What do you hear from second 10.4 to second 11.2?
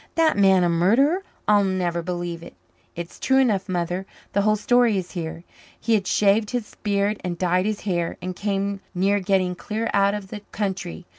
country.